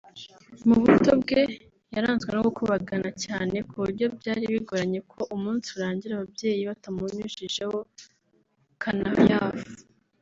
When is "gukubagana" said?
2.47-3.09